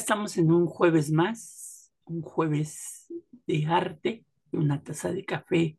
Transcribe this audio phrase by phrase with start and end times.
[0.00, 3.06] Estamos en un jueves más, un jueves
[3.46, 5.78] de arte, una taza de café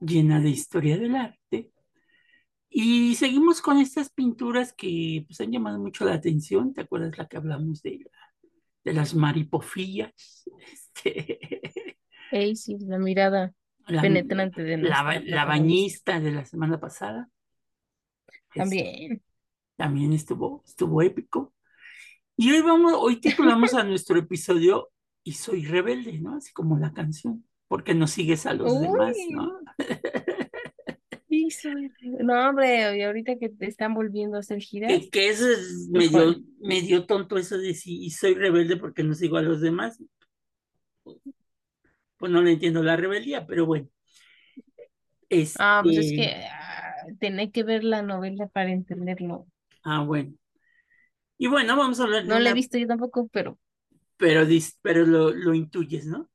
[0.00, 1.72] llena de historia del arte.
[2.70, 6.74] Y seguimos con estas pinturas que pues, han llamado mucho la atención.
[6.74, 8.06] ¿Te acuerdas la que hablamos de,
[8.84, 10.44] de las maripofillas?
[12.30, 13.52] Este, sí, la mirada
[13.88, 17.28] la, penetrante de la bañista de la semana pasada.
[18.28, 19.22] Este, También.
[19.74, 21.52] también estuvo, estuvo épico.
[22.36, 24.90] Y hoy vamos, hoy titulamos a nuestro episodio
[25.24, 26.36] Y soy rebelde, ¿no?
[26.36, 28.80] Así como la canción, porque no sigues a los Uy.
[28.80, 29.58] demás, ¿no?
[31.28, 35.28] Sí, soy- No, hombre, y ahorita que te están volviendo a hacer giras, Que, que
[35.30, 39.42] eso es medio, medio tonto eso de si y soy rebelde porque no sigo a
[39.42, 39.98] los demás.
[42.18, 43.88] Pues no le entiendo la rebeldía, pero bueno.
[45.28, 49.46] Este, ah, pues es que ah, tenés que ver la novela para entenderlo.
[49.84, 50.34] Ah, bueno.
[51.38, 53.58] Y bueno, vamos a hablar No la una- he visto yo tampoco, pero
[54.16, 56.30] pero, dis- pero lo, lo intuyes, ¿no?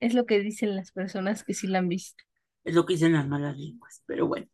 [0.00, 2.24] es lo que dicen las personas que sí la han visto.
[2.64, 4.46] Es lo que dicen las malas lenguas, pero bueno.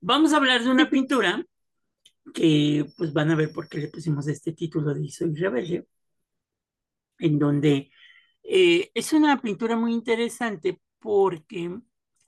[0.00, 1.46] Vamos a hablar de una pintura
[2.34, 5.86] que pues van a ver por qué le pusimos este título de Soy rebelde,
[7.18, 7.90] en donde
[8.42, 11.78] eh, es una pintura muy interesante porque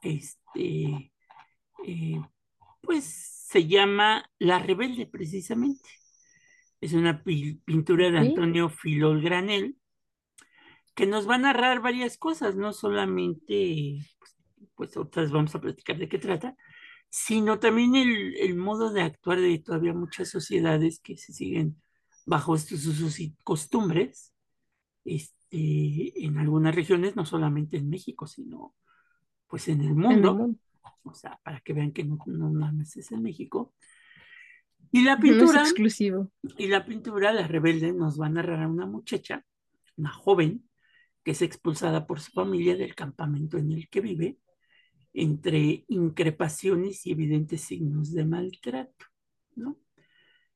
[0.02, 1.12] este,
[1.86, 2.20] eh,
[2.82, 3.04] pues
[3.48, 5.88] se llama La Rebelde precisamente.
[6.82, 8.18] Es una pi- pintura de.
[8.18, 9.78] Antonio Filol Granel
[10.94, 14.36] que nos va a narrar varias cosas, no solamente, pues,
[14.74, 16.56] pues otras vamos a platicar de qué trata,
[17.10, 21.80] sino también el, el modo de actuar de todavía muchas sociedades que se siguen
[22.26, 24.32] bajo estos usos y costumbres,
[25.04, 28.74] este, en algunas regiones, no solamente en México, sino
[29.48, 30.58] pues en el En el mundo, mundo.
[31.04, 33.74] o sea, para que vean que no, no nada más es en México.
[34.90, 36.30] Y la No es pintura, exclusivo.
[36.58, 39.44] y la pintura, la rebelde, nos va a narrar a una muchacha,
[39.96, 40.68] una joven,
[41.24, 44.38] que es expulsada por su familia del campamento en el que vive,
[45.14, 49.06] entre increpaciones y evidentes signos de maltrato,
[49.54, 49.78] ¿no?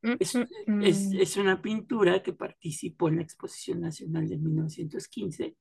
[0.03, 1.21] Mm, Es, mm, es, mm.
[1.21, 5.57] es una pintura que participó en la Exposición Nacional de 1915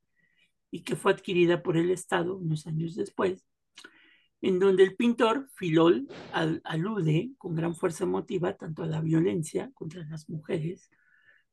[0.72, 3.46] y que fue adquirida por el Estado unos años después,
[4.42, 9.72] en donde el pintor Filol al- alude con gran fuerza emotiva tanto a la violencia
[9.74, 10.90] contra las mujeres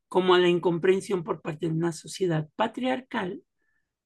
[0.09, 3.43] como a la incomprensión por parte de una sociedad patriarcal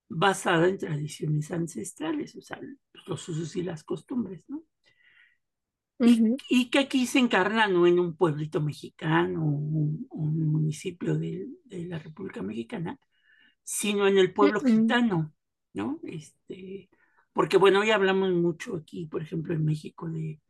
[0.09, 2.61] basada en tradiciones ancestrales, o sea,
[3.07, 4.65] los usos y las costumbres, ¿no?
[6.03, 6.37] Y, Ujú.
[6.49, 11.49] y que aquí se encarna no en un pueblito mexicano o un, un municipio de,
[11.65, 12.99] de la República Mexicana,
[13.63, 14.67] sino en el pueblo mm.
[14.67, 15.35] gitano,
[15.75, 16.01] ¿no?
[16.05, 16.89] Este,
[17.37, 20.41] porque bueno, hoy hablamos mucho aquí, por ejemplo, en México, de,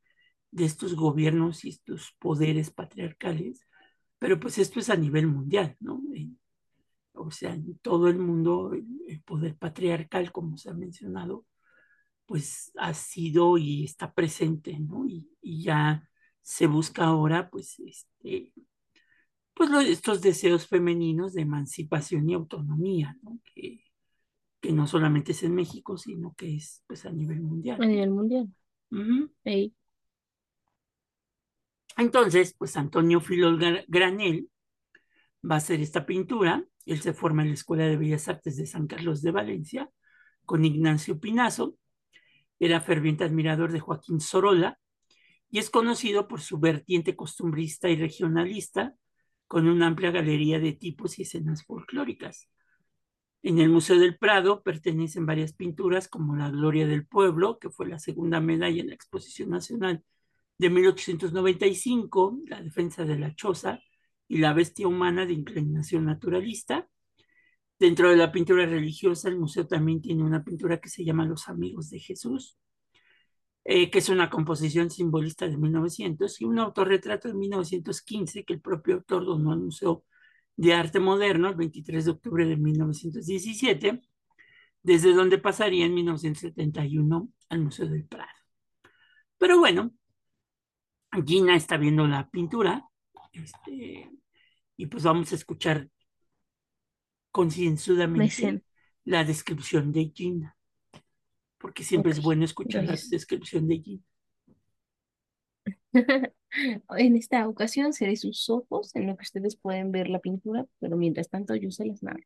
[0.53, 3.67] de estos gobiernos y estos poderes patriarcales,
[4.21, 6.01] pero pues esto es a nivel mundial, ¿no?
[7.15, 11.45] O sea, en todo el mundo el, poder patriarcal, como se ha mencionado,
[12.27, 15.07] pues ha sido y está presente, ¿no?
[15.09, 16.09] Y, ya
[16.43, 18.53] se busca ahora, pues, este,
[19.55, 23.41] pues lo- estos deseos femeninos de emancipación y autonomía, ¿no?
[24.67, 27.81] Que no solamente es en México, sino que es pues a nivel mundial.
[27.81, 28.49] A nivel mundial.
[31.97, 34.51] Entonces, pues Antonio Filol Gra- Granel
[35.49, 36.65] va a hacer esta pintura.
[36.85, 39.91] Él se forma en la Escuela de Bellas Artes de San Carlos de Valencia
[40.45, 41.77] con Ignacio Pinazo.
[42.59, 44.79] Era ferviente admirador de Joaquín Sorolla
[45.49, 48.95] y es conocido por su vertiente costumbrista y regionalista
[49.47, 52.49] con una amplia galería de tipos y escenas folclóricas.
[53.47, 57.87] En el Museo del Prado pertenecen varias pinturas como La Gloria del Pueblo, que fue
[57.87, 60.03] la segunda medalla en la Exposición Nacional
[60.59, 63.79] de 1895, La Defensa de la Choza
[64.27, 66.89] y La Bestia Humana de Inclinación Naturalista.
[67.79, 71.49] Dentro de la pintura religiosa, el museo también tiene una pintura que se llama Los
[71.49, 72.59] Amigos de Jesús,
[73.63, 78.61] eh, que es una composición simbolista de 1900 y un autorretrato de 1915 que el
[78.61, 79.63] propio autor donó al
[80.57, 84.01] de Arte Moderno el 23 de octubre de 1917,
[84.83, 88.31] desde donde pasaría en 1971 al Museo del Prado.
[89.39, 89.93] Pero bueno,
[91.25, 92.89] Gina está viendo la pintura
[93.33, 94.11] este,
[94.77, 95.89] y pues vamos a escuchar
[97.31, 98.63] concienzudamente
[99.05, 100.57] la descripción de Gina,
[101.59, 104.05] porque siempre es bueno escuchar la descripción de Gina.
[106.97, 110.97] En esta ocasión seré sus ojos en lo que ustedes pueden ver la pintura, pero
[110.97, 112.23] mientras tanto yo se las narro.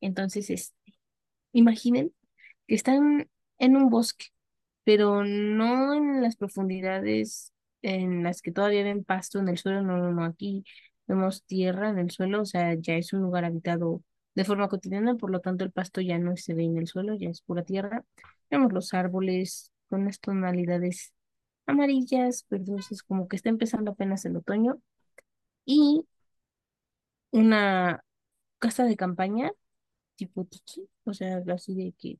[0.00, 0.94] Entonces, este,
[1.52, 2.12] imaginen
[2.66, 4.26] que están en un bosque,
[4.84, 7.52] pero no en las profundidades
[7.82, 10.64] en las que todavía ven pasto en el suelo, no, no, no, aquí
[11.10, 14.00] Vemos tierra en el suelo, o sea, ya es un lugar habitado
[14.36, 17.16] de forma cotidiana, por lo tanto el pasto ya no se ve en el suelo,
[17.16, 18.04] ya es pura tierra.
[18.48, 21.12] Vemos los árboles con las tonalidades
[21.70, 24.80] amarillas, verdosas, como que está empezando apenas el otoño.
[25.64, 26.06] Y
[27.32, 28.04] una
[28.58, 29.52] casa de campaña
[30.20, 32.18] tipo tiki, o sea, así de que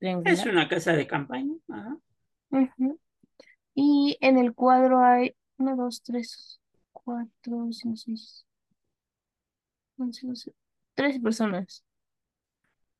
[0.00, 1.54] Es una casa de campaña.
[1.70, 1.96] Ajá.
[3.74, 6.60] Y en el cuadro hay uno, dos, tres,
[6.92, 8.44] cuatro, cinco, seis,
[9.96, 10.52] once, doce,
[10.94, 11.84] trece personas.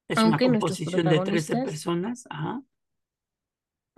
[0.08, 2.24] Es una Aunque composición de 13 protagonistas, personas.
[2.30, 2.62] Ajá.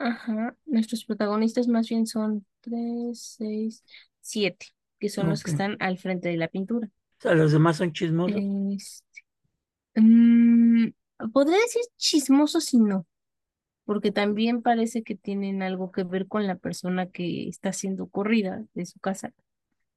[0.01, 3.85] Ajá, nuestros protagonistas más bien son tres, seis,
[4.21, 4.67] siete,
[4.99, 5.51] que son los que Ok.
[5.51, 6.91] están al frente de la pintura.
[7.19, 8.45] O sea, los demás son chismosos.
[8.77, 9.23] Este,
[9.97, 10.91] mm,
[11.33, 13.07] podría decir chismosos y no,
[13.85, 18.65] porque también parece que tienen algo que ver con la persona que está siendo corrida
[18.75, 19.37] de su casa, que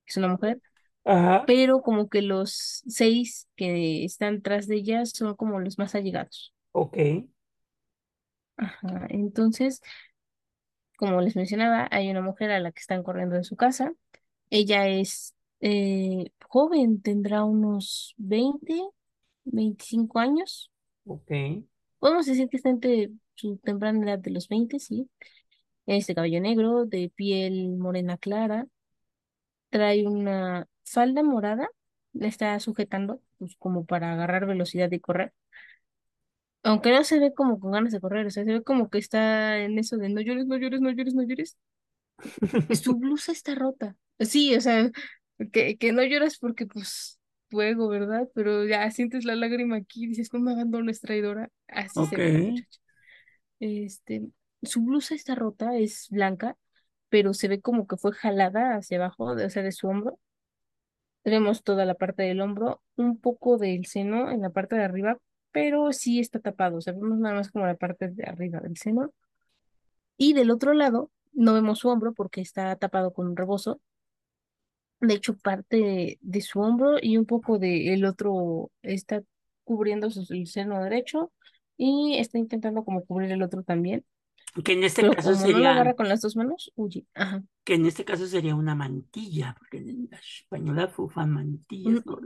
[0.08, 0.62] es una mujer,
[1.06, 1.48] Ajá.
[1.48, 6.54] pero como que los seis que están tras de ella son como los más allegados.
[6.74, 6.98] Ok.
[8.64, 9.82] Ajá, entonces,
[10.96, 13.94] como les mencionaba, hay una mujer a la que están corriendo de su casa.
[14.50, 18.82] Ella es eh, joven, tendrá unos 20,
[19.44, 20.72] 25 años.
[21.06, 21.32] Ok.
[22.00, 25.10] Podemos decir que está entre su temprana edad de los 20, sí.
[25.86, 28.68] Es de cabello negro, de piel morena clara.
[29.70, 31.68] Trae una falda morada.
[32.14, 35.34] La está sujetando, pues como para agarrar velocidad y correr.
[36.64, 38.98] Aunque no se ve como con ganas de correr, o sea, se ve como que
[38.98, 41.58] está en eso de no llores, no llores, no llores, no llores.
[42.82, 43.96] Su blusa está rota.
[44.20, 44.90] Sí, o sea,
[45.52, 47.20] que, que no lloras porque pues
[47.50, 48.28] fuego, ¿verdad?
[48.34, 51.50] Pero ya sientes la lágrima aquí dices, no me abandones, traidora.
[51.68, 52.80] Así se ve la muchacha.
[53.60, 54.24] Este,
[54.62, 56.58] su blusa está rota, es blanca,
[57.10, 60.20] pero se ve como que fue jalada hacia abajo, o sea, de su hombro.
[61.22, 65.18] Tenemos toda la parte del hombro, un poco del seno en la parte de arriba,
[65.54, 68.76] pero sí está tapado, o sea, vemos nada más como la parte de arriba del
[68.76, 69.14] seno.
[70.18, 73.80] Y del otro lado, no vemos su hombro porque está tapado con un rebozo.
[75.00, 79.22] De hecho, parte de, de su hombro y un poco del otro está
[79.64, 81.32] cubriendo su, el seno derecho
[81.78, 84.06] y está intentando como cubrir el otro también.
[84.64, 87.06] Que en este Pero caso como no lo agarra sería, con las dos manos, huye.
[87.16, 87.44] Ajá.
[87.64, 92.20] que en este caso sería una mantilla, porque en la española usan mantillas, no,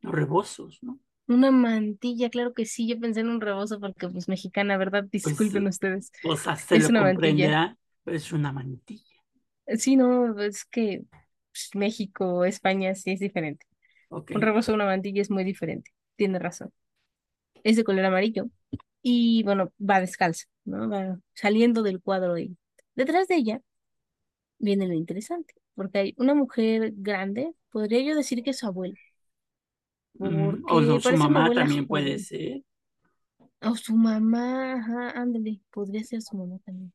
[0.00, 1.00] no rebozos, ¿no?
[1.32, 2.88] Una mantilla, claro que sí.
[2.88, 5.06] Yo pensé en un rebozo porque, pues, mexicana, ¿verdad?
[5.22, 6.10] Pues, Disculpen ustedes.
[6.22, 7.78] o sea, se Es lo una mantilla.
[8.06, 9.22] es una mantilla.
[9.78, 11.02] Sí, no, es que
[11.52, 13.66] pues, México, España sí es diferente.
[14.34, 15.92] Un rebozo o una mantilla es muy diferente.
[16.16, 16.72] Tiene razón.
[17.64, 18.46] Es de color amarillo.
[19.02, 20.88] Y bueno, va descalza, ¿no?
[20.90, 22.56] Va saliendo del cuadro y
[22.96, 23.62] detrás de ella
[24.58, 28.94] viene lo interesante, porque hay una mujer grande, podría yo decir que es su abuela,
[30.18, 32.62] Mm, o lo- su mamá también puede ser.
[33.62, 36.92] O su mamá, ajá, ándale, podría ser su mamá también.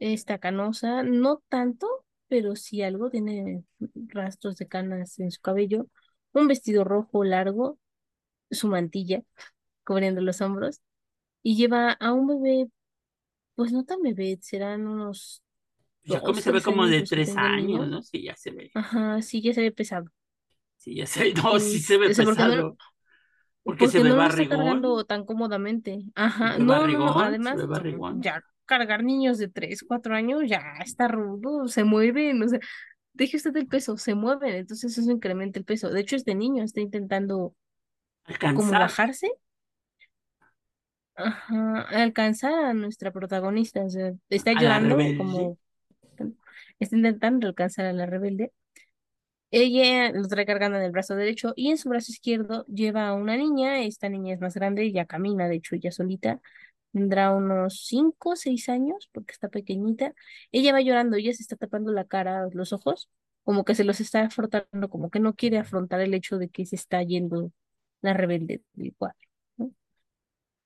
[0.00, 1.88] Está canosa, no tanto,
[2.28, 3.64] pero sí algo, tiene
[4.08, 5.88] rastros de canas en su cabello,
[6.32, 7.78] un vestido rojo largo,
[8.50, 9.22] su mantilla
[9.84, 10.80] cubriendo los hombros,
[11.42, 12.70] y lleva a un bebé,
[13.56, 15.42] pues no tan bebé, serán unos
[16.04, 17.88] Ya como se ve como de tres años.
[17.88, 18.02] ¿no?
[18.02, 18.70] Sí, ya se ve.
[18.74, 20.06] Ajá, sí, ya se ve pesado.
[20.80, 21.34] Sí, ya se ve.
[21.44, 22.78] No, sí se ve o sea, porque no, pesado.
[23.62, 24.48] Porque se ve no lo está barrigón.
[24.48, 26.00] cargando tan cómodamente.
[26.14, 28.22] Ajá, no, no, barrigón, Además, barrigón.
[28.22, 32.60] ya cargar niños de 3 4 años ya está rudo, se mueven, o sea,
[33.14, 35.90] deje usted el peso, se mueven, entonces eso incrementa el peso.
[35.90, 37.54] De hecho, este niño está intentando
[38.54, 39.28] como Alcanzar bajarse,
[41.14, 45.58] ajá, alcanzar a nuestra protagonista, o sea, está a llorando como
[46.78, 48.52] está intentando alcanzar a la rebelde.
[49.50, 53.14] Ella lo trae cargando en el brazo derecho y en su brazo izquierdo lleva a
[53.14, 53.82] una niña.
[53.82, 56.40] Esta niña es más grande ya camina, de hecho, ella solita.
[56.92, 60.14] Tendrá unos 5 o 6 años porque está pequeñita.
[60.52, 63.10] Ella va llorando, ella se está tapando la cara, los ojos,
[63.44, 66.66] como que se los está afrontando, como que no quiere afrontar el hecho de que
[66.66, 67.52] se está yendo
[68.02, 69.18] la rebelde del cuadro.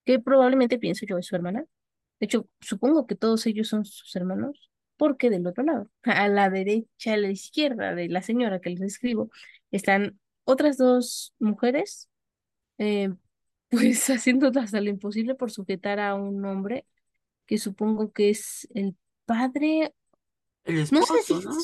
[0.04, 1.64] Que probablemente pienso yo es su hermana.
[2.20, 6.50] De hecho, supongo que todos ellos son sus hermanos, porque del otro lado, a la
[6.50, 9.30] derecha, a la izquierda de la señora que les escribo,
[9.70, 12.08] están otras dos mujeres,
[12.78, 13.10] eh,
[13.70, 16.86] pues haciendo hasta lo imposible por sujetar a un hombre
[17.46, 18.96] que supongo que es el
[19.26, 19.94] padre,
[20.64, 21.60] El no sé si, esposo, ¿no?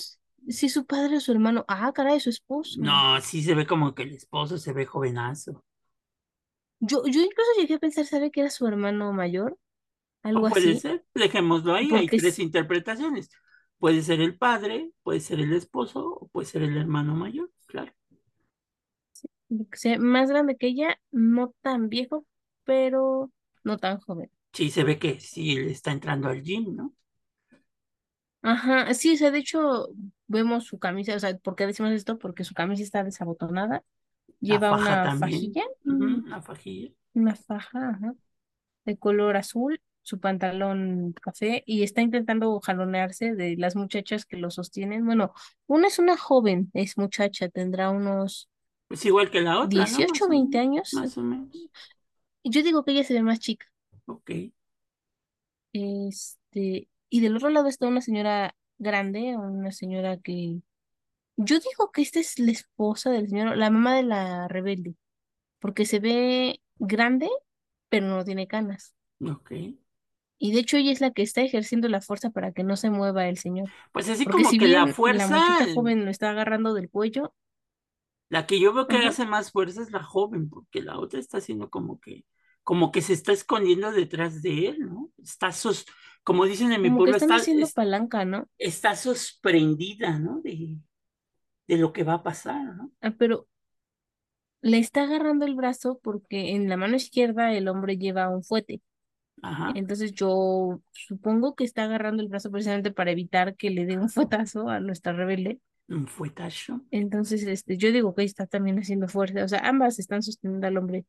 [0.52, 1.64] si es su padre o su hermano.
[1.68, 2.80] Ah, caray, su esposo.
[2.80, 5.64] No, sí se ve como que el esposo se ve jovenazo.
[6.80, 9.58] Yo, yo incluso llegué a pensar, ¿sabe que era su hermano mayor?
[10.32, 13.30] O Algo puede así, ser, dejémoslo ahí, hay tres es- interpretaciones.
[13.78, 17.92] Puede ser el padre, puede ser el esposo o puede ser el hermano mayor, claro.
[19.70, 22.26] que sea, más grande que ella, no tan viejo,
[22.64, 23.30] pero
[23.64, 24.30] no tan joven.
[24.52, 26.94] Sí, se ve que sí le está entrando al gym, ¿no?
[28.42, 29.88] Ajá, sí, o sea, de hecho,
[30.26, 32.18] vemos su camisa, o sea, ¿por qué decimos esto?
[32.18, 33.84] Porque su camisa está desabotonada,
[34.40, 35.50] lleva una también.
[35.50, 36.92] fajilla, una fajilla.
[37.14, 38.14] una faja, ajá,
[38.86, 44.50] de color azul, su pantalón café, y está intentando jalonearse de las muchachas que lo
[44.50, 45.06] sostienen.
[45.06, 45.32] Bueno,
[45.66, 48.50] una es una joven, es muchacha, tendrá unos
[48.88, 50.04] Pues igual que la otra, ¿no?
[50.04, 50.60] 18 Más o o 20 menos.
[50.60, 50.90] años.
[50.92, 51.70] Más o menos.
[52.44, 53.66] Yo digo que ella se ve más chica.
[54.06, 54.30] Ok.
[55.72, 60.60] Este, y del otro lado está una señora grande, una señora que
[61.36, 64.96] yo digo que esta es la esposa del señor, la mamá de la rebelde,
[65.60, 67.28] porque se ve grande,
[67.90, 68.94] pero no tiene canas.
[69.20, 69.50] Ok.
[70.40, 72.90] Y de hecho ella es la que está ejerciendo la fuerza para que no se
[72.90, 73.72] mueva el señor.
[73.92, 76.74] Pues así Porque como si que la bien la fuerza, muchacha joven lo está agarrando
[76.74, 77.34] del cuello,
[78.28, 81.38] la que yo veo que hace más fuerza es la joven, porque la otra está
[81.38, 82.24] haciendo como que,
[82.62, 85.10] como que se está escondiendo detrás de él, ¿no?
[85.22, 85.86] Está sos,
[86.24, 88.48] como dicen en mi como que pueblo, están está, haciendo es- palanca, ¿no?
[88.58, 90.40] está sorprendida, ¿no?
[90.42, 90.78] De,
[91.68, 92.92] de lo que va a pasar, ¿no?
[93.02, 93.46] Ah, pero
[94.62, 98.80] le está agarrando el brazo porque en la mano izquierda el hombre lleva un fuete.
[99.42, 103.98] Ajá, Entonces yo supongo que está agarrando el brazo precisamente para evitar que le dé
[103.98, 105.60] un fuetazo a nuestra rebelde.
[105.88, 106.80] un fuetazo.
[106.90, 109.44] Entonces, este, yo digo que está también haciendo fuerza.
[109.44, 111.04] O sea, ambas están sosteniendo al hombre.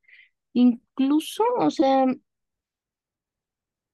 [0.54, 2.06] Incluso, o sea,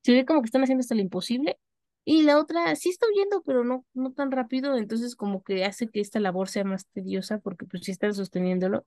[0.03, 1.60] se ve como que están haciendo hasta lo imposible.
[2.06, 4.77] Y la otra sí está huyendo, pero no, no tan rápido.
[4.77, 8.86] Entonces, como que hace que esta labor sea más tediosa porque pues sí están sosteniéndolo.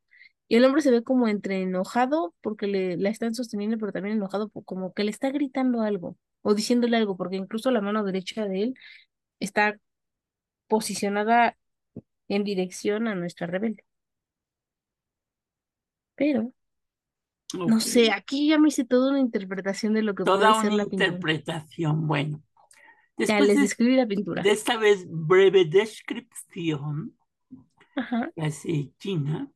[0.50, 4.16] Y el hombre se ve como entre enojado porque le, la están sosteniendo, pero también
[4.18, 8.04] enojado por- como que le está gritando algo o diciéndole algo, porque incluso la mano
[8.04, 8.74] derecha de él
[9.40, 9.78] está
[10.68, 11.58] posicionada
[12.28, 13.84] en dirección a nuestra rebelde.
[16.14, 16.52] Pero,
[17.64, 20.72] no sé, aquí ya me hice toda una interpretación de lo que puede Toda ser
[20.72, 21.24] una la pintura.
[21.24, 22.06] interpretación.
[22.06, 22.42] Bueno,
[23.22, 24.50] Ya les de, describí la de pintura.
[24.52, 27.16] esta vez breve descripción
[27.94, 28.32] Ajá.
[28.34, 29.50] que hace Gina,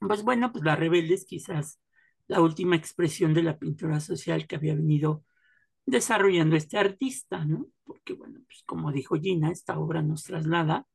[0.00, 1.80] pues bueno, pues la rebelde es quizás
[2.26, 5.24] la última expresión de la pintura social que había venido
[5.84, 7.66] desarrollando este artista, ¿no?
[7.84, 10.86] Porque bueno, pues como dijo Gina, esta obra nos traslada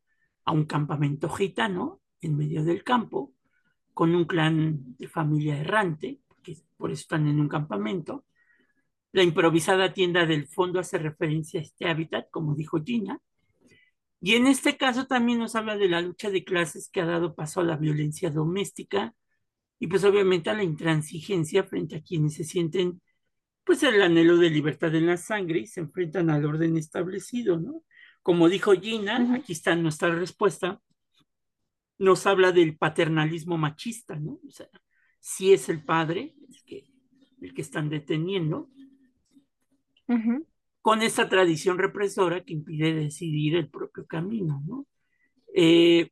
[0.45, 3.33] a un campamento gitano en medio del campo,
[3.93, 8.25] con un clan de familia errante, que por eso están en un campamento.
[9.11, 13.19] La improvisada tienda del fondo hace referencia a este hábitat, como dijo Gina,
[14.25, 17.35] y en este caso también nos habla de la lucha de clases que ha dado
[17.35, 19.13] paso a la violencia doméstica
[19.77, 23.03] y pues obviamente a la intransigencia frente a quienes se sienten
[23.63, 27.83] pues el anhelo de libertad en la sangre y se enfrentan al orden establecido, ¿no?
[28.23, 30.81] Como dijo Gina, aquí está nuestra respuesta,
[31.99, 34.39] nos habla del paternalismo machista, ¿no?
[34.47, 34.67] O sea,
[35.19, 36.87] si es el padre el que,
[37.41, 38.71] el que están deteniendo,
[40.07, 40.47] ujú.
[40.85, 44.85] Con esta tradición represora que impide decidir el propio camino, ¿no?
[45.51, 46.11] Eh,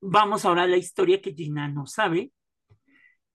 [0.00, 2.32] vamos ahora a la historia que Gina no sabe,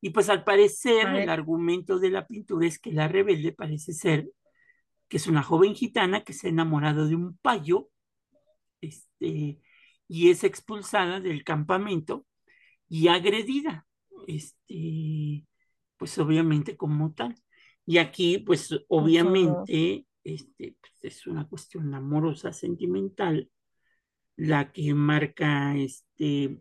[0.01, 4.31] y pues al parecer el argumento de la pintura es que la rebelde parece ser
[5.07, 7.89] que es una joven gitana que se ha enamorado de un payo
[8.81, 9.60] este,
[10.07, 12.25] y es expulsada del campamento
[12.89, 13.86] y agredida,
[14.25, 15.45] este,
[15.98, 17.36] pues obviamente como tal.
[17.86, 23.49] Y aquí, pues obviamente, este, pues, es una cuestión amorosa, sentimental,
[24.35, 26.59] la que marca este,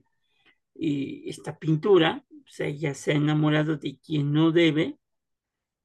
[0.75, 2.25] eh, esta pintura.
[2.31, 4.99] O sea, ella se ha enamorado de quien no debe.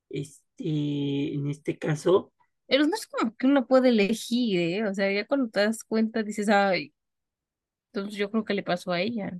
[0.09, 2.33] Este, en este caso,
[2.67, 4.87] Pero no es como que uno puede elegir, ¿eh?
[4.87, 6.93] O sea, ya cuando te das cuenta dices, ay,
[7.93, 9.39] entonces yo creo que le pasó a ella.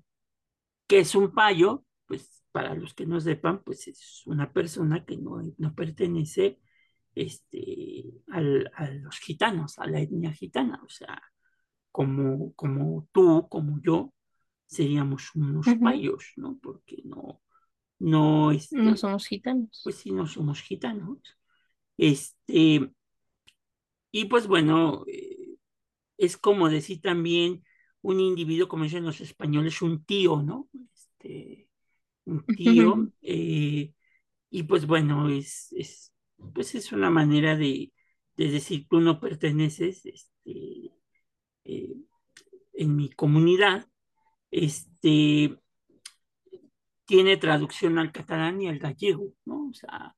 [0.88, 5.18] que es un payo, pues para los que no sepan, pues es una persona que
[5.18, 6.60] no, no pertenece
[7.16, 11.22] este, al, a los gitanos, a la etnia gitana, o sea,
[11.92, 14.14] como, como tú, como yo,
[14.68, 16.60] seríamos unos payos, ¿no?
[16.62, 17.42] Porque no,
[18.00, 19.82] no, No este, somos gitanos.
[19.84, 21.20] pues sí, no somos gitanos.
[21.98, 22.92] Este,
[24.12, 25.58] y pues bueno, eh,
[26.18, 27.64] es como decir también
[28.02, 30.70] un individuo, como dicen los españoles, un tío, ¿no?
[30.94, 31.70] Este,
[32.26, 33.94] un tío, eh,
[34.50, 36.14] y pues bueno, es, es,
[36.54, 37.94] pues es una manera de,
[38.38, 40.92] de decir tú no perteneces este,
[41.66, 41.96] eh,
[42.74, 43.88] en mi comunidad,
[44.52, 45.58] este,
[47.06, 49.70] tiene traducción al catalán y al gallego, ¿no?
[49.70, 50.16] O sea,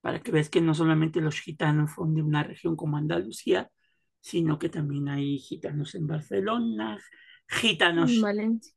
[0.00, 3.70] para que veas que no solamente los gitanos son de una región como Andalucía,
[4.20, 6.98] sino que también hay gitanos en Barcelona,
[7.48, 8.12] gitanos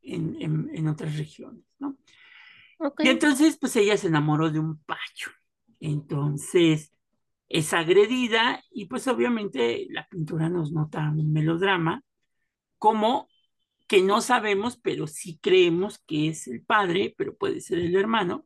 [0.02, 1.98] en, en, en otras regiones, ¿no?
[3.02, 5.32] Y entonces, pues ella se enamoró de un payo.
[5.82, 6.94] Entonces,
[7.50, 12.04] es agredida y pues obviamente la pintura nos nota un melodrama,
[12.78, 13.30] como
[13.88, 18.46] que no sabemos, pero sí creemos que es el padre, pero puede ser el hermano,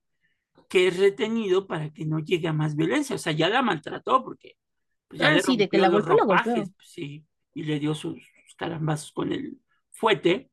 [0.69, 3.15] que es retenido para que no llegue a más violencia.
[3.15, 4.57] O sea, ya la maltrató porque
[5.07, 6.69] pues, ya Ah, le sí, de que la golpeó, la golpeó.
[6.77, 8.15] pues, sí, y le dio sus,
[8.45, 9.59] sus carambazos con el
[9.91, 10.51] fuete.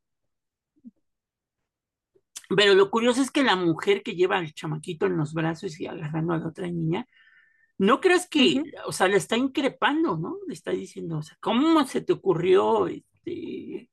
[2.56, 5.86] Pero lo curioso es que la mujer que lleva al chamaquito en los brazos y
[5.86, 7.06] agarrando a la otra niña,
[7.78, 10.36] no creas que, o sea, le está increpando, ¿no?
[10.46, 13.90] Le está diciendo, o sea, ¿cómo se te ocurrió este,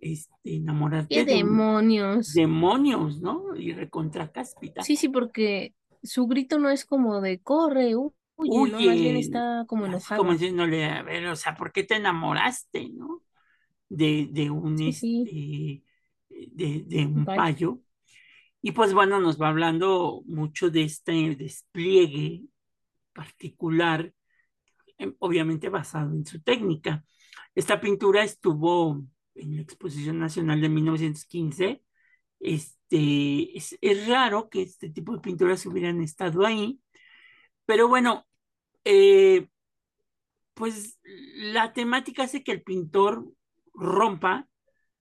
[0.00, 2.32] este, ¿Qué enamorarte de un demonios?
[2.32, 3.54] demonios, ¿no?
[3.56, 4.82] Y recontra cáspita.
[4.82, 8.80] Sí, sí, porque su grito no es como de corre, huye, ¿no?
[8.80, 12.88] Más bien está como así como diciéndole, a ver, o sea, ¿por qué te enamoraste,
[12.90, 13.22] ¿no?
[13.88, 15.89] De, de un, Sí, sí, este,
[16.60, 17.80] de, de un payo.
[18.62, 22.42] Y pues bueno, nos va hablando mucho de este despliegue
[23.12, 24.12] particular,
[24.98, 27.04] eh, obviamente basado en su técnica.
[27.54, 29.02] Esta pintura estuvo
[29.34, 31.82] en la Exposición Nacional de 1915.
[32.38, 36.80] Este, es, es raro que este tipo de pinturas hubieran estado ahí,
[37.64, 38.26] pero bueno,
[38.84, 39.48] eh,
[40.54, 40.98] pues
[41.36, 43.26] la temática hace que el pintor
[43.72, 44.49] rompa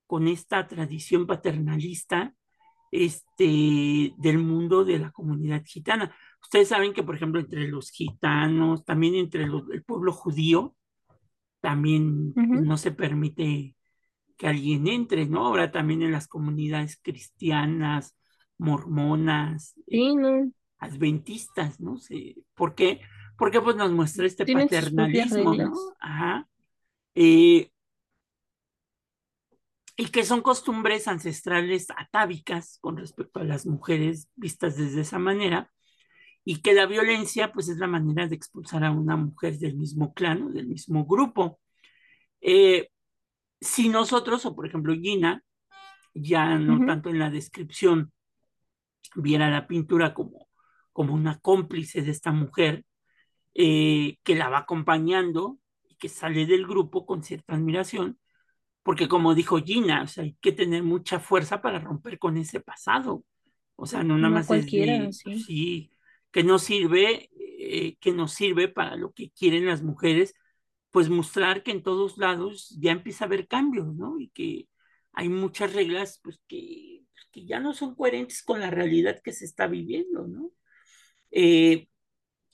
[0.10, 2.34] con esta tradición paternalista
[2.89, 6.16] este, del mundo de la comunidad gitana.
[6.42, 10.76] Ustedes saben que, por ejemplo, entre los gitanos, también entre los, el pueblo judío,
[11.62, 13.76] también no se permite
[14.36, 15.45] que alguien entre, ¿no?
[15.45, 18.17] Ahora también en las comunidades cristianas,
[18.58, 22.00] mormonas, Sí, no, adventistas, ¿no?
[22.56, 23.02] ¿por qué?
[23.38, 25.74] Porque pues nos muestra este paternalismo, ¿no?
[26.00, 26.50] Ajá.
[27.13, 27.69] Eh,
[29.99, 35.73] y que son costumbres ancestrales atávicas con respecto a las mujeres vistas desde esa manera,
[36.45, 40.13] y que la violencia pues es la manera de expulsar a una mujer del mismo
[40.13, 41.59] clan o del mismo grupo.
[42.39, 42.91] Eh,
[43.59, 45.43] si nosotros, o por ejemplo Gina,
[46.13, 48.13] ya no tanto en la descripción,
[49.15, 50.47] viera la pintura como,
[50.93, 52.85] como una cómplice de esta mujer,
[53.53, 55.59] eh, que la va acompañando
[55.89, 58.17] y que sale del grupo con cierta admiración,
[58.89, 62.60] porque como dijo Gina, o sea, hay que tener mucha fuerza para romper con ese
[62.62, 63.23] pasado.
[63.75, 65.45] O sea, no nada No más es cualquiera, de, pues, sí.
[65.45, 65.91] sí,
[66.32, 70.34] que no sirve, eh, que nos sirve para lo que quieren las mujeres,
[70.91, 74.19] pues mostrar que en todos lados ya empieza a haber cambios, ¿no?
[74.19, 74.67] Y que
[75.13, 79.45] hay muchas reglas, pues que, que ya no son coherentes con la realidad que se
[79.45, 80.52] está viviendo, ¿no?
[81.32, 81.89] Eh,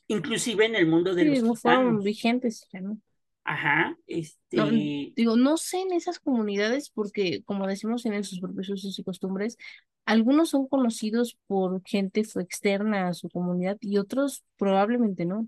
[0.08, 2.04] inclusive en el mundo de Sí, los no gitanos.
[2.04, 3.00] vigentes ¿no?
[3.47, 8.69] Ajá, No, este, digo, no sé en esas comunidades porque, como decimos, tienen sus propios
[8.69, 9.58] usos y costumbres.
[10.05, 15.47] Algunos son conocidos por gente externa a su comunidad y otros probablemente no.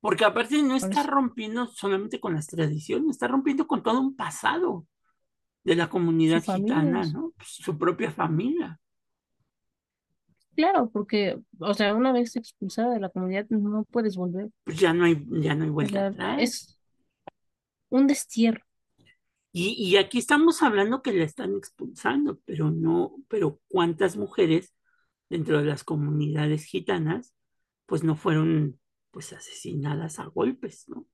[0.00, 4.86] porque aparte no está rompiendo solamente con las tradiciones, está rompiendo con todo un pasado
[5.64, 7.32] de la comunidad gitana, ¿no?
[7.36, 8.78] Pues, su propia familia.
[10.54, 14.48] Claro, porque, o sea, una vez expulsada de la comunidad no puedes volver.
[14.64, 16.38] Pues ya no hay, ya no hay vuelta atrás.
[16.40, 16.75] es
[17.96, 18.64] un destierro.
[19.52, 24.74] Y, y aquí estamos hablando que la están expulsando, pero no, pero cuántas mujeres
[25.30, 27.34] dentro de las comunidades gitanas,
[27.86, 28.78] pues no fueron
[29.10, 31.06] pues asesinadas a golpes, ¿no?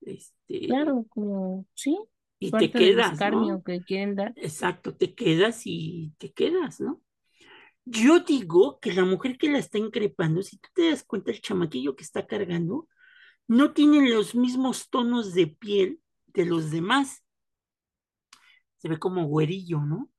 [0.00, 1.96] Este, Claro, como, sí,
[2.40, 3.12] y te quedas, ¿no?
[3.12, 4.32] escarnio que quieren dar.
[4.36, 7.00] Exacto, te quedas y te quedas, ¿no?
[7.84, 11.40] Yo digo que la mujer que la está increpando, si tú te das cuenta, el
[11.40, 12.88] chamaquillo que está cargando,
[13.48, 17.22] no tiene los mismos tonos de piel de los demás.
[18.78, 20.10] Se ve como güerillo, ¿no?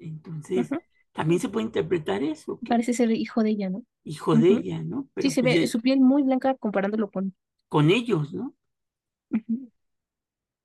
[0.00, 0.74] Entonces,
[1.12, 3.84] también se puede interpretar eso, Parece ser hijo de ella, ¿no?
[4.04, 5.08] hijo de ella, ¿no?
[5.18, 7.34] Sí, se pues ve su piel muy blanca comparándolo con...
[7.68, 8.54] con ellos, ¿no?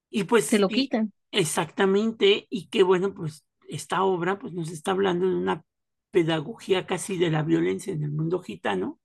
[0.10, 1.14] Y Se pues, lo y, quitan.
[1.32, 5.64] exactamente, y que bueno, pues esta obra pues nos está hablando de una
[6.12, 9.00] pedagogía casi de la violencia en el mundo gitano,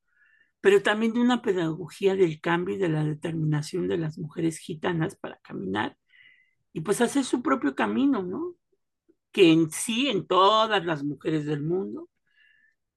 [0.65, 5.15] pero también de una pedagogía del cambio y de la determinación de las mujeres gitanas
[5.15, 5.99] para caminar
[6.73, 8.57] y pues hacer su propio camino, ¿no?
[9.31, 12.09] Que en sí, en todas las mujeres del mundo,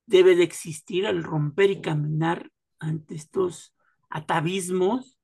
[0.06, 2.49] debe de existir el romper y caminar
[2.80, 3.75] ante estos
[4.10, 5.19] atavismos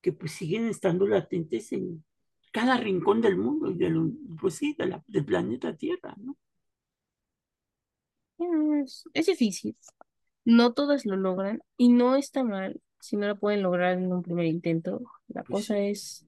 [0.00, 2.04] que pues siguen estando latentes en
[2.52, 6.36] cada rincón del mundo y del, pues sí, del planeta Tierra, ¿no?
[8.84, 9.76] Es, es difícil.
[10.44, 14.22] No todas lo logran y no está mal si no lo pueden lograr en un
[14.22, 15.02] primer intento.
[15.28, 16.26] La Pues cosa es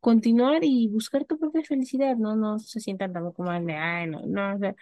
[0.00, 2.36] continuar y buscar tu propia felicidad, ¿no?
[2.36, 4.74] No se sientan tampoco mal de, ay, no, no, o sea,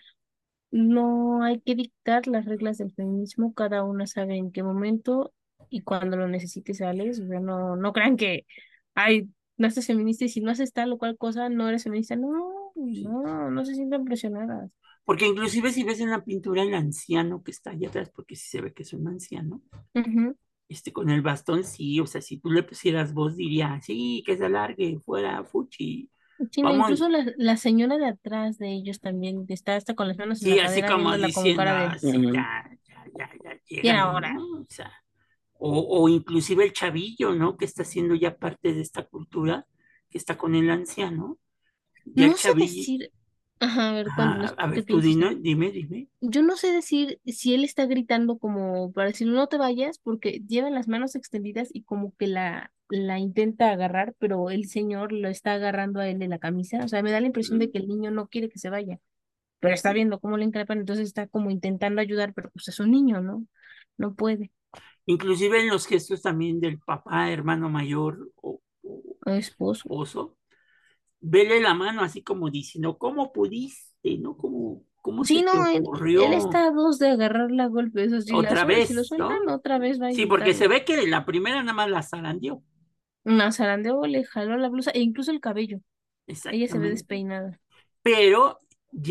[0.72, 5.34] no hay que dictar las reglas del feminismo, cada una sabe en qué momento
[5.70, 8.46] y cuando lo necesite sales, o sea, no, no crean que,
[8.94, 12.16] ay, no estás feminista y si no haces tal o cual cosa, no eres feminista,
[12.16, 14.70] no, no, no se sientan presionadas.
[15.04, 18.48] Porque inclusive si ves en la pintura el anciano que está allá atrás, porque sí
[18.48, 19.62] se ve que es un anciano,
[19.94, 20.36] Ujú.
[20.68, 24.36] este, con el bastón, sí, o sea, si tú le pusieras voz, diría, sí, que
[24.36, 26.10] se alargue, fuera, fuchi,
[26.50, 30.18] Sí, no, incluso la, la señora de atrás de ellos también está hasta con las
[30.18, 33.60] manos en la sí, así cadera como diciendo, de, así, "Mm, ya, ya, ya, ya,
[33.80, 34.34] ¿y llégale, ahora?
[34.34, 34.60] ¿no?
[34.60, 34.92] O sea,
[35.54, 37.56] o, o inclusive el chavillo, ¿no?
[37.56, 39.66] Que está siendo ya parte de esta cultura,
[40.10, 41.38] que está con el anciano,
[42.06, 43.12] ya el No sé chavillo, decir,
[43.60, 46.08] ajá, a ver, ajá, cuéntanos, a ¿qué ver, tú dime, dime.
[46.20, 50.40] Yo no sé decir si él está gritando como para decir no te vayas, porque
[50.48, 55.28] lleva las manos extendidas y como que la, la intenta agarrar, pero el señor lo
[55.28, 56.82] está agarrando a él de la camisa.
[56.84, 58.70] O sea, me da la impresión de Mm, que el niño no quiere que se
[58.70, 58.98] vaya,
[59.60, 62.90] pero está viendo cómo le increpan, entonces está como intentando ayudar, pero pues es un
[62.92, 63.46] niño, ¿no?
[63.98, 64.52] No puede.
[65.06, 69.84] Inclusive en los gestos también del papá, hermano mayor o, o Esposo.
[69.84, 70.36] esposo,
[71.24, 74.18] vele la mano así como diciendo, ¿cómo pudiste?
[74.18, 74.36] ¿No?
[74.36, 77.68] ¿Cómo, cómo se Sí, te no, él, él ocurrió está a dos de agarrarla a
[77.68, 79.54] golpes, la otra suel- si lo vez, sueltan, ¿no?
[79.54, 82.62] otra vez va a Sí, porque se ve que la primera nada más la zarandeó.
[83.24, 85.80] Una zarandeo le jaló la blusa e incluso el cabello.
[86.50, 87.60] Ella se ve despeinada.
[88.02, 88.60] Pero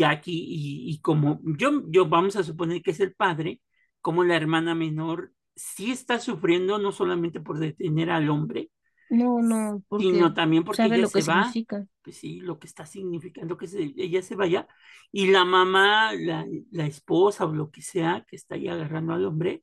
[0.06, 3.60] aquí, y, y como yo, yo vamos a suponer que es el padre,
[4.00, 8.70] como la hermana menor sí está sufriendo no solamente por detener al hombre,
[9.14, 11.86] No, no, porque sino también porque sabe ella lo que se va, significa.
[12.02, 14.68] pues sí, lo que está significando que se- ella se vaya,
[15.12, 19.24] y la mamá, la, la esposa o lo que sea que está ahí agarrando al
[19.26, 19.62] hombre,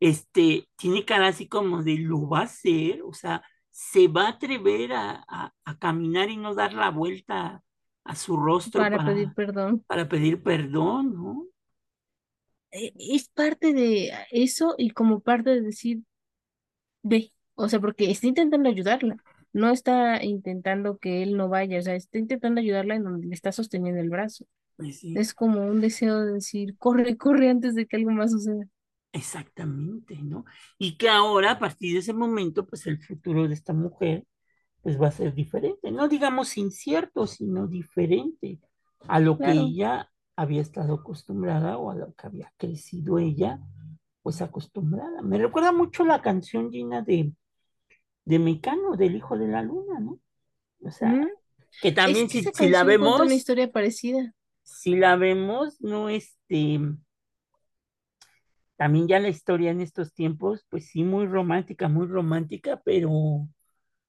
[0.00, 4.30] este, tiene cara así como de lo va a hacer, o sea, se va a
[4.30, 7.62] atrever a, a- a caminar y no dar la vuelta
[8.04, 9.84] a su rostro para pedir para, perdón.
[9.86, 11.46] para pedir perdón, ¿no?
[12.70, 16.02] E- Es parte de eso y como parte de decir,
[17.02, 19.16] ve, o sea, porque está intentando ayudarla,
[19.52, 23.34] no está intentando que él no vaya, o sea, está intentando ayudarla en donde le
[23.34, 24.46] está sosteniendo el brazo.
[24.76, 28.32] Pues sí, Es como un deseo de decir, corre, corre antes de que algo más
[28.32, 28.66] suceda.
[29.12, 30.44] exactamente, ¿no?
[30.78, 34.24] Y que ahora, a partir de ese momento, pues el futuro de esta mujer
[34.82, 38.60] pues va a ser diferente, no digamos incierto, sino diferente
[39.08, 43.60] a lo que ella había estado acostumbrada o a lo que había crecido ella,
[44.22, 45.22] pues acostumbrada.
[45.22, 47.32] Me recuerda mucho la canción Gina de,
[48.28, 50.20] de Mecano, del Hijo de la Luna, ¿no?
[50.84, 51.26] O sea, Mm,
[51.80, 54.34] que Es también que si, si la cuenta una vemos, historia parecida.
[54.62, 56.80] si la vemos, no este,
[58.76, 63.10] también ya la historia en estos tiempos, pues sí, muy romántica, muy romántica, pero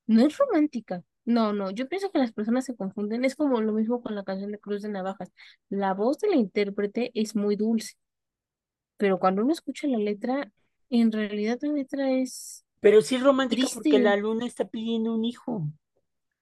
[0.08, 1.04] No es romántica.
[1.26, 3.24] No, no, yo pienso que las personas se confunden.
[3.26, 5.32] Es como lo mismo con la canción de Cruz de Navajas.
[5.70, 7.94] La voz de la intérprete es muy dulce,
[8.98, 10.52] pero cuando uno escucha la letra,
[10.90, 14.18] en realidad la letra es Pero sí es romántica porque la triste.
[14.18, 15.64] luna está pidiendo un hijo.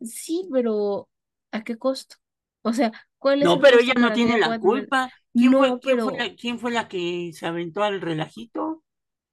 [0.01, 1.09] Sí, pero
[1.51, 2.15] ¿a qué costo?
[2.61, 4.91] O sea, ¿cuál es No, el pero ella no para tiene la pueda tener?
[4.91, 5.11] culpa.
[5.35, 8.83] ¿Quién fue, quién fue pero la, quién fue la que se aventó al relajito?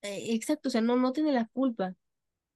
[0.03, 1.95] eh, exacto, o sea, no, no tiene la culpa.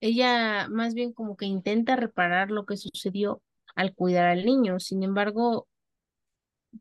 [0.00, 3.42] Ella más bien como que intenta reparar lo que sucedió
[3.76, 4.80] al cuidar al niño.
[4.80, 5.68] Sin embargo,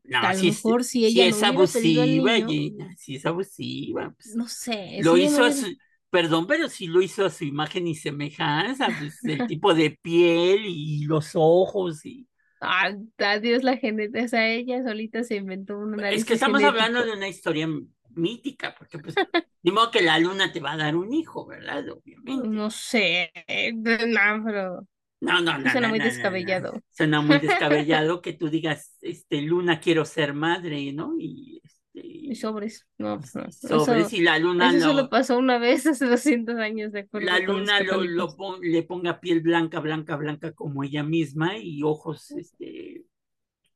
[0.04, 1.66] No, a lo es, mejor si ella no es hubiera
[2.02, 5.44] al abusiva, niño, Gina, si es abusiva, pues no sé, lo si ella no hizo
[5.44, 5.76] a hubiera, su,
[6.10, 10.64] perdón, pero sí lo hizo a su imagen y semejanza, pues el tipo de piel
[10.66, 12.28] y los ojos y
[12.60, 16.62] ah, adiós la genética, o sea, ella solita se inventó un es que análisis estamos
[16.64, 17.04] hablando genético.
[17.04, 17.68] de una historia
[18.10, 19.18] mítica, porque pues,
[19.62, 21.88] ni modo que la luna te va a dar un hijo, ¿verdad?
[21.90, 22.48] Obviamente.
[22.48, 23.32] No sé,
[23.74, 24.86] no, pero
[25.20, 26.14] No, no, no, suena no, muy no, no, no.
[26.14, 26.82] descabellado.
[26.90, 31.14] Suena muy descabellado que tú digas, este, Luna, quiero ser madre, ¿no?
[31.18, 31.60] Y,
[32.04, 35.86] Y sobres, no, pues sobres eso, y la luna eso solo lo, pasó una vez
[35.86, 38.36] hace 200 años, de la acuerdo los luna lo, lo católicos.
[38.36, 43.04] pon- le ponga piel blanca, blanca, blanca como ella misma y ojos, este,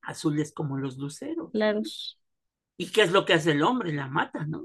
[0.03, 1.81] azules como los luceros, ¿no?
[1.81, 2.19] Claros,
[2.77, 3.93] ¿Y qué es lo que hace el hombre?
[3.93, 4.65] La mata, ¿no?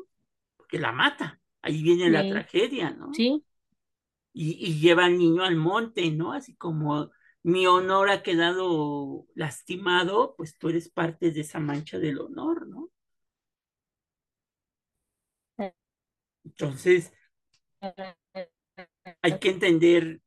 [0.58, 1.42] Porque la mata.
[1.62, 3.12] Ahí viene la tragedia, ¿no?
[3.12, 3.44] sí,
[4.34, 6.34] y, y lleva al niño al monte, ¿no?
[6.34, 7.10] Así como
[7.44, 12.90] mi honor ha quedado lastimado, pues tú eres parte de esa mancha del honor, ¿no?
[16.48, 17.12] Entonces,
[19.22, 20.22] hay que entender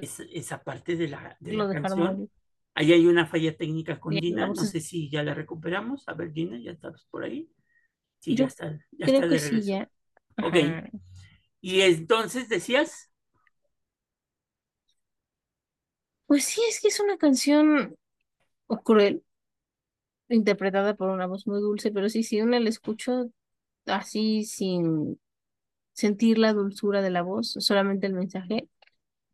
[0.00, 2.16] esa, esa parte de la, de la canción.
[2.16, 2.28] morir.
[2.74, 6.08] Ahí hay una falla técnica con Sí, Gina, no sé si ya la recuperamos.
[6.08, 7.50] A ver, Gina, ¿ya estás por ahí?
[8.20, 9.66] Sí, ya está, ya creo está que de sí, regreso.
[9.66, 9.90] ya.
[10.40, 10.90] Ok, Ajá.
[11.60, 13.10] y entonces decías,
[16.26, 17.94] Pues sí, es que es una canción
[18.84, 19.24] cruel,
[20.28, 23.30] interpretada por una voz muy dulce, pero sí, si uno la escucho
[23.90, 25.18] así sin
[25.92, 28.68] sentir la dulzura de la voz, solamente el mensaje,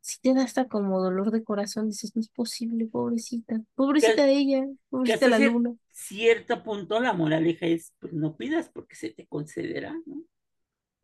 [0.00, 4.32] si te da hasta como dolor de corazón, dices, no es posible, pobrecita, pobrecita de
[4.34, 5.74] ella, pobrecita la luna.
[5.90, 10.22] Cierto punto la moraleja es, pues no pidas porque se te concederá, ¿no?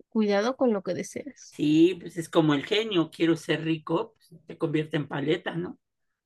[0.08, 1.34] Cuidado con lo que deseas.
[1.52, 5.78] Sí, pues es como el genio, quiero ser rico, pues te convierte en paleta, ¿no?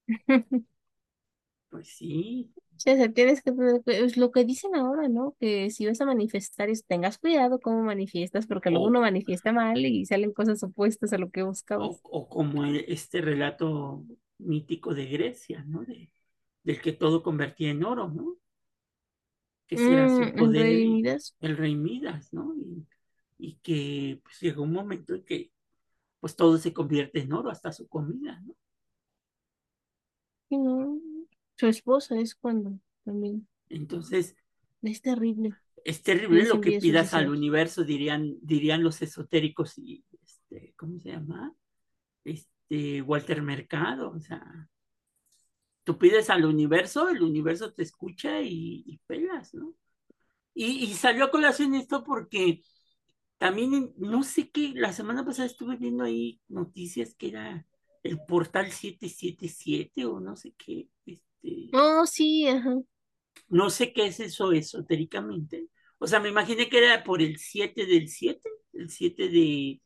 [1.70, 2.52] pues sí.
[2.76, 3.52] Sí, o sea, tienes que,
[3.86, 5.34] es lo que dicen ahora, ¿no?
[5.38, 10.04] Que si vas a manifestar, tengas cuidado cómo manifiestas, porque luego uno manifiesta mal y
[10.06, 12.00] salen cosas opuestas a lo que buscamos.
[12.02, 14.04] O, como este relato
[14.38, 15.84] mítico de Grecia, ¿no?
[15.84, 16.10] De,
[16.62, 18.36] del que todo convertía en oro, ¿no?
[19.66, 20.66] Que era su mm, poder.
[20.66, 21.36] El rey Midas.
[21.40, 22.54] El rey Midas, ¿no?
[22.56, 22.86] Y,
[23.38, 25.50] y que pues llegó un momento en que
[26.20, 28.54] pues todo se convierte en oro, hasta su comida, ¿no?
[31.56, 33.48] Su esposa es cuando también.
[33.68, 34.36] Entonces.
[34.82, 35.54] Es terrible.
[35.84, 41.10] Es terrible lo que pidas al universo, dirían, dirían los esotéricos y este, ¿cómo se
[41.10, 41.54] llama?
[42.24, 44.68] Este, Walter Mercado, o sea,
[45.84, 49.74] tú pides al universo, el universo te escucha y, pelas, ¿no?
[50.54, 52.62] Y, y, salió a colación esto porque
[53.38, 57.66] también, no sé qué, la semana pasada estuve viendo ahí noticias que era
[58.02, 60.88] el portal 777 o no sé qué.
[61.04, 61.22] Este,
[61.72, 62.76] oh, sí, ajá.
[63.48, 65.68] No sé qué es eso esotéricamente.
[65.98, 69.80] O sea, me imaginé que era por el 7 del 7, el 7 de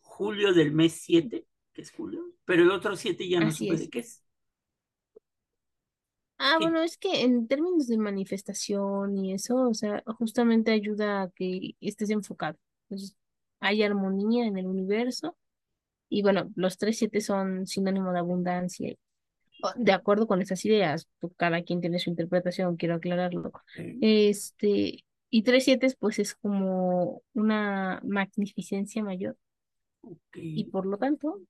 [0.00, 3.88] julio del mes 7, que es julio, pero el otro 7 ya no sé de
[3.88, 4.22] qué es.
[6.36, 11.30] Ah, bueno, es que en términos de manifestación y eso, o sea, justamente ayuda a
[11.30, 12.58] que estés enfocado.
[12.88, 13.16] Entonces,
[13.60, 15.36] hay armonía en el universo.
[16.08, 18.94] Y bueno, los tres siete son sinónimo de abundancia.
[19.76, 23.52] De acuerdo con esas ideas, cada quien tiene su interpretación, quiero aclararlo.
[24.00, 29.36] Este, y tres siete pues es como una magnificencia mayor.
[30.34, 31.40] Y por lo tanto,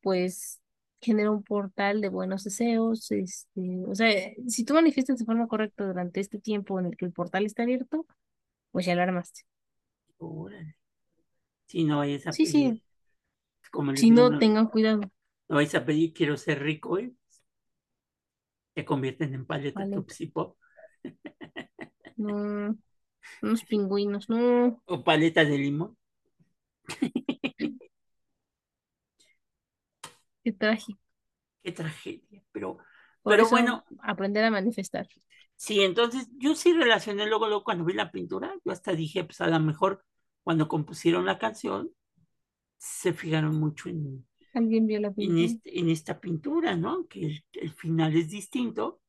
[0.00, 0.60] pues
[1.00, 3.10] genera un portal de buenos deseos.
[3.10, 4.10] Este, o sea,
[4.46, 7.64] si tú manifiestas de forma correcta durante este tiempo en el que el portal está
[7.64, 8.06] abierto,
[8.70, 9.42] pues ya lo armaste.
[11.66, 12.46] Si no vayas a pedir.
[12.46, 12.82] Sí,
[13.96, 15.00] si no, tengan cuidado.
[15.48, 17.12] No vais a pedir quiero ser rico, ¿eh?
[18.74, 20.58] Te convierten en paleta Tupsi Pop.
[22.16, 22.76] No,
[23.42, 24.82] unos pingüinos, no.
[24.84, 25.96] O paleta de limón.
[30.42, 31.00] Qué trágico.
[31.62, 32.42] Qué tragedia.
[32.52, 32.78] Pero,
[33.22, 33.84] pero bueno.
[34.02, 35.08] Aprender a manifestar.
[35.56, 39.40] Sí, entonces yo sí relacioné luego, luego cuando vi la pintura, yo hasta dije, pues
[39.40, 40.04] a lo mejor
[40.42, 41.90] cuando compusieron la canción,
[42.76, 47.06] se fijaron mucho en, ¿Alguien vio la en, en, esta pintura, ¿no?
[47.06, 49.00] Que el, final es distinto,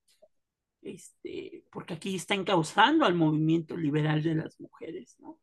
[0.82, 5.40] este, porque aquí está encauzando al movimiento liberal de las mujeres, ¿no?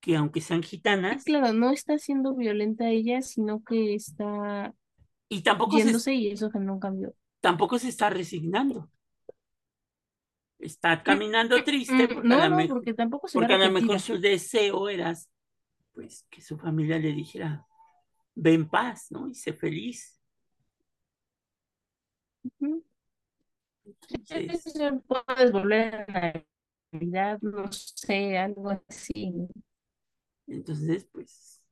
[0.00, 1.24] Que aunque sean gitanas.
[1.24, 4.74] Claro, no está siendo violenta ella, sino que está
[5.28, 7.14] y tampoco yéndose y eso que no cambió.
[7.40, 8.90] Tampoco se está resignando
[10.62, 14.18] está caminando mm, triste porque, no, no, porque tampoco se porque a lo mejor su
[14.18, 15.14] deseo era
[15.92, 17.66] pues que su familia le dijera
[18.34, 19.28] ve en paz, ¿no?
[19.28, 20.18] Y sé feliz.
[25.06, 26.44] puedes volver a la
[26.90, 29.32] realidad, no sé, algo así.
[30.46, 31.62] Entonces, pues,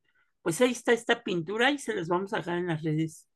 [0.41, 3.27] pues ahí está esta pintura y se las vamos a dejar en las redes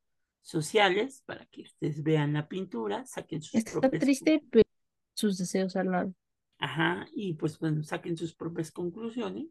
[0.42, 4.68] sociales para que ustedes vean la pintura, saquen sus Está triste, pero
[5.14, 6.14] sus deseos al lado.
[6.58, 9.46] Ajá, y pues bueno, saquen sus propias conclusiones.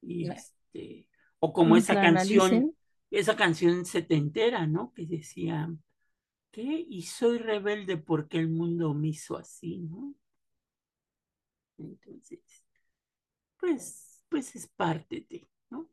[0.00, 2.74] Y este, o como esa canción,
[3.18, 4.92] esa canción setentera, ¿no?
[4.94, 5.72] Que decía,
[6.50, 6.84] ¿qué?
[6.88, 10.14] Y soy rebelde porque el mundo me hizo así, ¿no?
[11.78, 12.40] Entonces,
[13.58, 15.88] pues, pues es parte de, ¿no?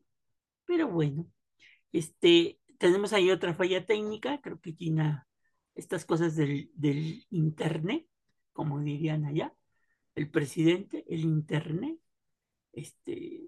[0.66, 1.26] Pero bueno,
[1.92, 5.28] este, tenemos ahí otra falla técnica, creo que Gina,
[5.74, 8.06] estas cosas del, del internet,
[8.52, 9.54] como dirían allá,
[10.14, 11.98] el presidente, el internet,
[12.72, 13.46] este,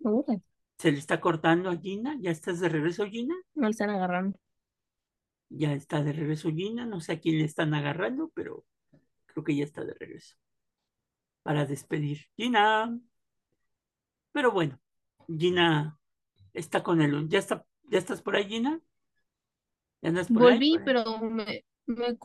[0.79, 3.35] se le está cortando a Gina, ¿ya estás de regreso Gina?
[3.55, 4.39] No le están agarrando.
[5.49, 8.65] Ya está de regreso Gina, no sé a quién le están agarrando, pero
[9.27, 10.37] creo que ya está de regreso.
[11.43, 12.27] Para despedir.
[12.37, 12.99] Gina.
[14.33, 14.81] Pero bueno,
[15.29, 15.99] Gina
[16.53, 17.29] está con él.
[17.29, 18.81] ¿Ya, está, ¿Ya estás por ahí, Gina?
[20.03, 22.19] ¿Ya andas por Volví, pero me, me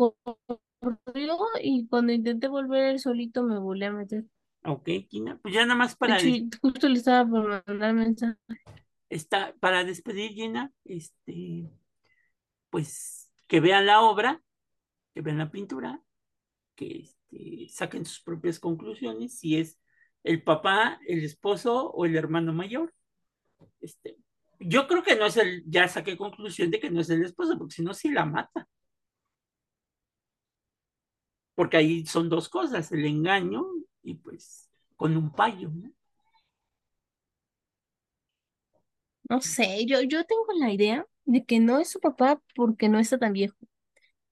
[1.61, 4.25] y cuando intenté volver solito me volví a meter.
[4.63, 6.17] Ok, Gina, pues ya nada más para...
[6.61, 8.37] justo le estaba por mandar mensaje.
[9.09, 11.69] Está, para despedir, Gina, este,
[12.69, 14.43] pues que vean la obra,
[15.13, 16.01] que vean la pintura,
[16.75, 19.79] que, este, saquen sus propias conclusiones si es
[20.23, 22.93] el papá, el esposo o el hermano mayor.
[23.79, 24.17] Este,
[24.59, 27.57] yo creo que no es el, ya saqué conclusión de que no es el esposo,
[27.57, 28.67] porque si no, sí la mata.
[31.55, 33.65] Porque ahí son dos cosas, el engaño
[34.03, 35.91] y pues con un payo, ¿no?
[39.29, 42.99] No sé, yo, yo tengo la idea de que no es su papá porque no
[42.99, 43.55] está tan viejo,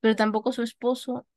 [0.02, 1.28] pero tampoco su esposo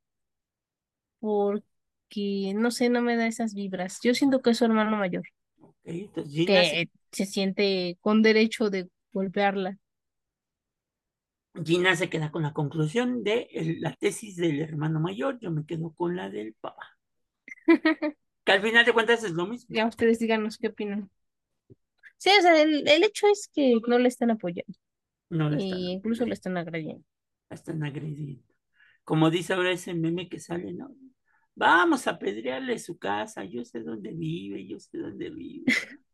[1.20, 3.98] porque, no sé, no me da esas vibras.
[4.02, 5.24] Yo siento que es su hermano mayor,
[5.60, 9.78] Ok, entonces Gina se, que se siente con derecho de golpearla.
[11.64, 15.64] Gina se queda con la conclusión de el- la tesis del hermano mayor, yo me
[15.64, 16.98] quedo con la del papá.
[18.44, 19.76] Que al final de cuentas es lo mismo.
[19.76, 21.10] Ya ustedes díganos qué opinan.
[22.18, 24.78] Sí, o sea, el, el hecho es que no le están apoyando
[25.30, 27.04] No la e están incluso le están agrediendo.
[27.48, 28.42] la están agrediendo.
[29.04, 30.94] Como dice ahora ese meme que sale, ¿no?
[31.54, 35.64] Vamos a apedrearle su casa, yo sé dónde vive, yo sé dónde vive.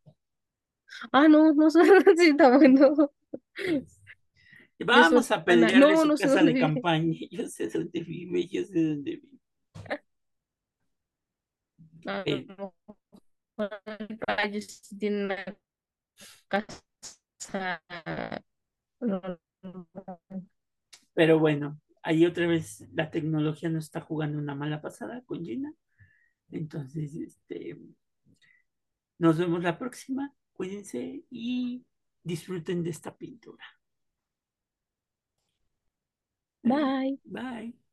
[1.12, 1.80] Ah, no, no sé,
[2.16, 3.11] sí, está bueno.
[4.78, 6.56] Vamos a no, su no casa de vive.
[6.56, 9.38] campaña, yo sé dónde vive, yo sé dónde vive.
[12.07, 12.42] A lo
[13.57, 15.45] mejor ellos sí tienen una
[16.49, 17.83] casa.
[19.01, 19.21] no,
[19.62, 19.88] no,
[21.14, 25.73] pero bueno, ahí otra vez la tecnología nos está jugando una mala pasada con Gina.
[26.51, 27.79] Entonces, este,
[29.19, 30.33] nos vemos la próxima.
[30.53, 31.85] Cuídense y
[32.23, 33.64] disfruten de esta pintura.
[36.62, 37.19] Bye.
[37.25, 37.86] Bye.